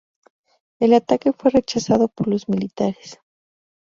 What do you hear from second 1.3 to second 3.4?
fue rechazado por los militares.